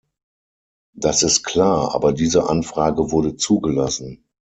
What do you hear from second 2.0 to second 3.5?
diese Anfrage wurde